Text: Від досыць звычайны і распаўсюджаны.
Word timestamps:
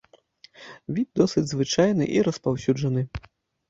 Від 0.95 1.09
досыць 1.21 1.45
звычайны 1.53 2.11
і 2.19 2.27
распаўсюджаны. 2.33 3.11